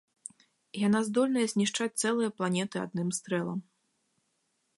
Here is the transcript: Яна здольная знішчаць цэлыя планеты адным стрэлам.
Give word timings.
Яна 0.87 1.01
здольная 1.09 1.45
знішчаць 1.53 1.91
цэлыя 2.01 2.29
планеты 2.41 2.77
адным 2.87 3.09
стрэлам. 3.19 3.59